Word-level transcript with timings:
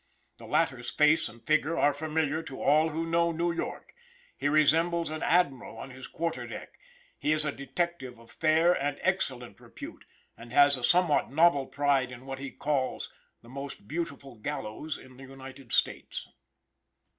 The 0.39 0.47
latter's 0.47 0.89
face 0.89 1.29
and 1.29 1.45
figure 1.45 1.77
are 1.77 1.93
familiar 1.93 2.41
to 2.41 2.59
all 2.59 2.89
who 2.89 3.05
know 3.05 3.31
New 3.31 3.51
York; 3.51 3.93
he 4.35 4.49
resembles 4.49 5.11
an 5.11 5.21
admiral 5.21 5.77
on 5.77 5.91
his 5.91 6.07
quarter 6.07 6.47
deck; 6.47 6.79
he 7.19 7.31
is 7.31 7.45
a 7.45 7.51
detective 7.51 8.17
of 8.17 8.31
fair 8.31 8.73
and 8.73 8.97
excellent 9.03 9.59
repute, 9.59 10.05
and 10.35 10.51
has 10.53 10.75
a 10.75 10.83
somewhat 10.83 11.29
novel 11.29 11.67
pride 11.67 12.11
in 12.11 12.25
what 12.25 12.39
he 12.39 12.49
calls 12.49 13.13
"the 13.43 13.49
most 13.49 13.87
beautiful 13.87 14.33
gallows 14.37 14.97
in 14.97 15.17
the 15.17 15.23
United 15.23 15.71
States." 15.71 16.27